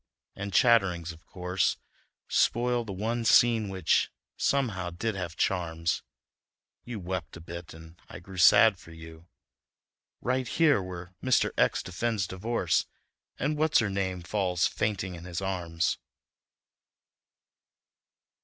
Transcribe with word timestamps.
and 0.35 0.51
chatterings, 0.51 1.11
of 1.11 1.23
course, 1.27 1.77
Spoil 2.27 2.83
the 2.85 2.91
one 2.91 3.23
scene 3.23 3.69
which, 3.69 4.09
somehow, 4.35 4.89
did 4.89 5.13
have 5.13 5.35
charms; 5.35 6.01
You 6.83 6.99
wept 6.99 7.37
a 7.37 7.39
bit, 7.39 7.71
and 7.75 8.01
I 8.09 8.17
grew 8.17 8.39
sad 8.39 8.79
for 8.79 8.89
you 8.91 9.27
Right 10.19 10.47
here! 10.47 10.81
Where 10.81 11.13
Mr. 11.23 11.51
X 11.55 11.83
defends 11.83 12.25
divorce 12.25 12.87
And 13.37 13.57
What's 13.57 13.77
Her 13.77 13.91
Name 13.91 14.23
falls 14.23 14.65
fainting 14.65 15.13
in 15.13 15.25
his 15.25 15.39
arms." 15.39 15.99